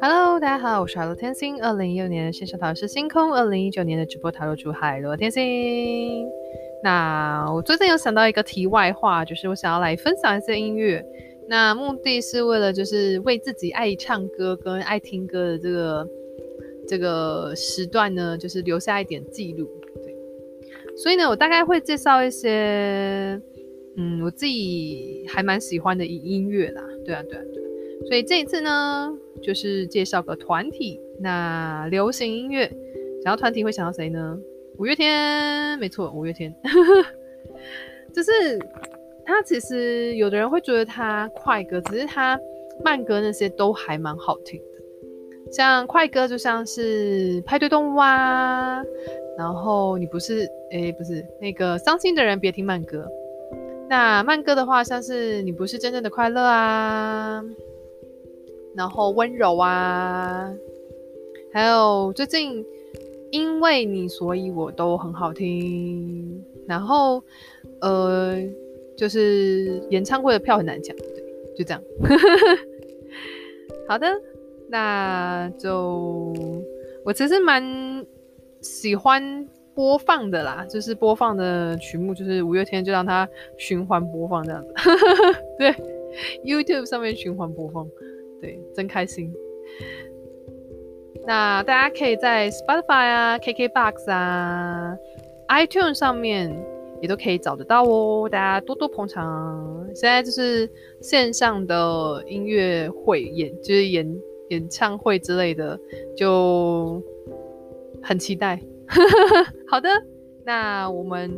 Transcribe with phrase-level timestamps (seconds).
[0.00, 1.62] Hello，大家好，我是海螺天星。
[1.62, 6.26] 二零一六年的线上塔罗师星空，二零一九年的直播塔罗主海螺天星。
[6.82, 11.04] 那我最近有想到一个题外话，就是我想要来分享一些音乐。
[11.48, 16.08] 那目的是为了就是为自己爱唱歌跟爱听歌的这个
[16.88, 19.68] 这个时段呢，就是留下一点记录。
[20.02, 20.16] 对，
[20.96, 23.38] 所以呢，我大概会介绍一些
[23.96, 26.82] 嗯，我自己还蛮喜欢的音乐啦。
[27.04, 27.62] 对啊，对啊，对。
[28.08, 29.12] 所以这一次呢，
[29.42, 31.00] 就是介绍个团体。
[31.20, 32.66] 那流行音乐，
[33.22, 34.36] 想到团体会想到谁呢？
[34.78, 36.52] 五月天，没错，五月天。
[38.12, 38.58] 就是
[39.24, 42.38] 他，其实有的人会觉得他快歌，只是他
[42.84, 45.52] 慢歌那些都还蛮好听的。
[45.52, 48.82] 像快歌，就像是派对动物啊，
[49.38, 53.08] 然后你不是，哎，不是那个伤心的人别听慢歌。
[53.96, 57.40] 那慢歌的话，像是你不是真正的快乐啊。
[58.74, 60.52] 然后温柔啊，
[61.52, 62.66] 还有最近
[63.30, 66.44] 因为你，所以我都很好听。
[66.66, 67.22] 然后
[67.82, 68.34] 呃，
[68.96, 71.06] 就是演唱会的票很难抢，对，
[71.56, 71.80] 就这样。
[73.86, 74.08] 好的，
[74.70, 76.34] 那就
[77.04, 78.04] 我其实蛮
[78.60, 84.72] 喜欢播放的啦，就是播放的曲目就是五月天，就让它循环播放这样子。
[85.58, 85.74] 对
[86.44, 87.88] ，YouTube 上面循环播放。
[88.40, 89.32] 对，真开心。
[91.26, 94.96] 那大家可以在 Spotify 啊、KKBox 啊、
[95.48, 96.54] iTunes 上面
[97.00, 98.28] 也都可以找得到哦。
[98.30, 99.88] 大家多多捧场。
[99.94, 100.68] 现在就是
[101.00, 105.78] 线上的音乐会演，就是演演唱会之类的，
[106.16, 107.02] 就
[108.02, 108.60] 很期待。
[109.68, 109.88] 好的，
[110.44, 111.36] 那我们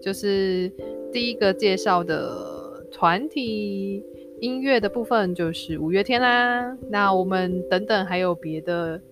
[0.00, 0.70] 就是
[1.12, 4.04] 第一个介绍的团体。
[4.40, 9.02] 音乐的部分就是五月天啦，那我们等等还有别的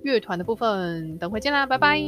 [0.00, 2.00] 乐团的部分，等会见啦，拜拜。